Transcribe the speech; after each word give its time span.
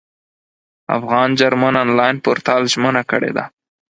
افغان 0.97 1.29
جرمن 1.39 1.73
انلاین 1.83 2.15
پورتال 2.23 2.61
ژمنه 2.73 3.03
کړې 3.11 3.31
ده. 3.37 3.45